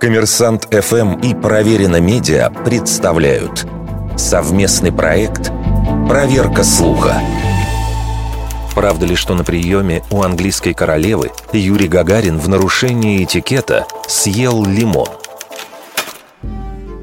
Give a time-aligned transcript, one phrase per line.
[0.00, 3.66] Коммерсант ФМ и Проверено Медиа представляют
[4.18, 5.50] совместный проект
[6.06, 7.22] «Проверка слуха».
[8.74, 15.08] Правда ли, что на приеме у английской королевы Юрий Гагарин в нарушении этикета съел лимон?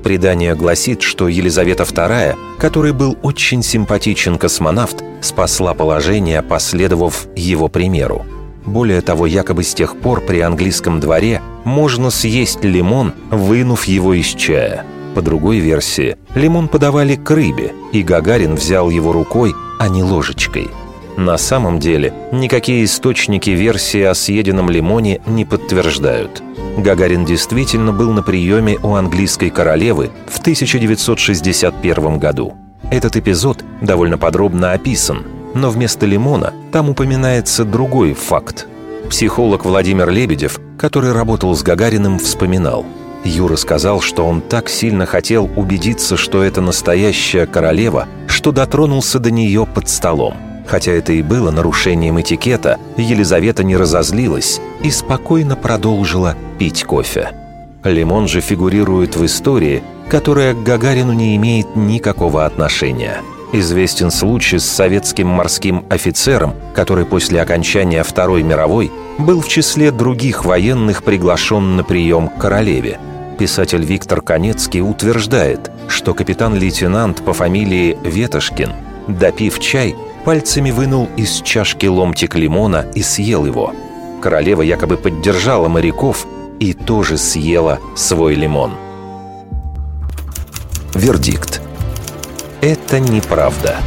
[0.04, 8.23] Предание гласит, что Елизавета II, которой был очень симпатичен космонавт, спасла положение, последовав его примеру.
[8.66, 14.27] Более того, якобы с тех пор при английском дворе можно съесть лимон, вынув его из
[14.27, 14.86] чая.
[15.16, 20.70] По другой версии, лимон подавали к рыбе, и Гагарин взял его рукой, а не ложечкой.
[21.17, 26.41] На самом деле, никакие источники версии о съеденном лимоне не подтверждают.
[26.77, 32.55] Гагарин действительно был на приеме у английской королевы в 1961 году.
[32.89, 38.67] Этот эпизод довольно подробно описан, но вместо лимона там упоминается другой факт.
[39.09, 42.85] Психолог Владимир Лебедев, который работал с Гагариным, вспоминал.
[43.23, 49.31] Юра сказал, что он так сильно хотел убедиться, что это настоящая королева, что дотронулся до
[49.31, 50.36] нее под столом.
[50.67, 57.31] Хотя это и было нарушением этикета, Елизавета не разозлилась и спокойно продолжила пить кофе.
[57.83, 63.22] Лимон же фигурирует в истории, которая к Гагарину не имеет никакого отношения–
[63.56, 70.44] Известен случай с советским морским офицером, который после окончания Второй мировой был в числе других
[70.44, 73.00] военных приглашен на прием к королеве.
[73.38, 78.72] Писатель Виктор Конецкий утверждает, что капитан-лейтенант по фамилии Ветошкин,
[79.08, 83.72] допив чай, пальцами вынул из чашки ломтик лимона и съел его.
[84.20, 86.26] Королева якобы поддержала моряков
[86.59, 88.72] и тоже съела свой лимон.
[90.96, 91.62] Вердикт.
[92.64, 93.81] Это неправда.